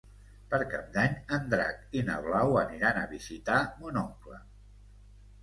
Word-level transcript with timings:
Per 0.51 0.59
Cap 0.69 0.87
d'Any 0.95 1.11
en 1.37 1.45
Drac 1.51 1.83
i 1.99 2.03
na 2.07 2.15
Blau 2.29 2.57
aniran 2.63 2.99
a 3.03 3.05
visitar 3.13 3.61
mon 3.85 4.03
oncle. 4.05 4.43